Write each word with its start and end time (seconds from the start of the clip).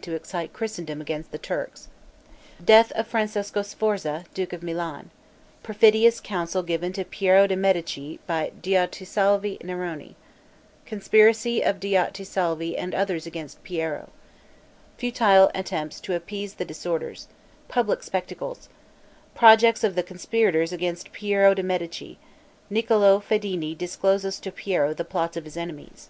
to 0.00 0.14
excite 0.14 0.54
Christendom 0.54 1.02
against 1.02 1.32
the 1.32 1.38
Turks 1.38 1.88
Death 2.64 2.92
of 2.92 3.06
Francesco 3.06 3.60
Sforza, 3.60 4.24
duke 4.32 4.54
of 4.54 4.62
Milan 4.62 5.10
Perfidious 5.62 6.18
counsel 6.18 6.62
given 6.62 6.94
to 6.94 7.04
Piero 7.04 7.46
de' 7.46 7.56
Medici 7.56 8.18
by 8.26 8.52
Diotisalvi 8.58 9.58
Neroni 9.62 10.14
Conspiracy 10.86 11.60
of 11.60 11.78
Diotisalvi 11.78 12.74
and 12.78 12.94
others 12.94 13.26
against 13.26 13.62
Piero 13.64 14.08
Futile 14.96 15.50
attempts 15.54 16.00
to 16.00 16.14
appease 16.14 16.54
the 16.54 16.64
disorders 16.64 17.28
Public 17.68 18.02
spectacles 18.02 18.70
Projects 19.34 19.84
of 19.84 19.94
the 19.94 20.02
conspirators 20.02 20.72
against 20.72 21.12
Piero 21.12 21.52
de' 21.52 21.62
Medici 21.62 22.18
Niccolo 22.70 23.20
Fedini 23.20 23.74
discloses 23.76 24.40
to 24.40 24.50
Piero 24.50 24.94
the 24.94 25.04
plots 25.04 25.36
of 25.36 25.44
his 25.44 25.58
enemies. 25.58 26.08